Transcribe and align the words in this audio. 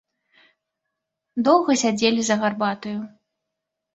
Доўга 1.49 1.75
сядзелі 1.83 2.21
за 2.29 2.35
гарбатаю. 2.45 2.97